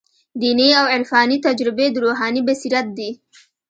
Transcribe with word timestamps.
دیني 0.41 0.69
او 0.79 0.85
عرفاني 0.95 1.37
تجربې 1.47 1.87
د 1.91 1.95
روحاني 2.05 2.41
بصیرت 2.47 2.87
دي. 2.97 3.09